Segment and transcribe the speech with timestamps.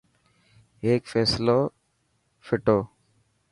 [0.83, 1.59] هيڪ فيصلي
[2.47, 2.77] ڦوٽو.